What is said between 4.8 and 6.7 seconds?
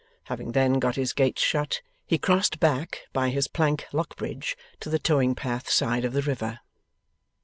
the towing path side of the river.